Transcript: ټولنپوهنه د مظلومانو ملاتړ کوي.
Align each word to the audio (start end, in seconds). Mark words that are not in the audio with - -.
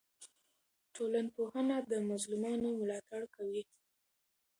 ټولنپوهنه 0.95 1.77
د 1.91 1.93
مظلومانو 2.09 2.67
ملاتړ 2.79 3.21
کوي. 3.35 3.63